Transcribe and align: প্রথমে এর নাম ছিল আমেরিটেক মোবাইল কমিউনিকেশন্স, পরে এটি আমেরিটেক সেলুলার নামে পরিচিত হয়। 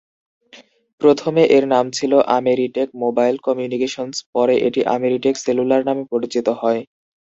প্রথমে 1.01 1.43
এর 1.55 1.65
নাম 1.73 1.85
ছিল 1.97 2.11
আমেরিটেক 2.37 2.87
মোবাইল 3.03 3.35
কমিউনিকেশন্স, 3.47 4.13
পরে 4.33 4.55
এটি 4.67 4.81
আমেরিটেক 4.95 5.33
সেলুলার 5.43 5.81
নামে 5.87 6.03
পরিচিত 6.13 6.47
হয়। 6.61 6.81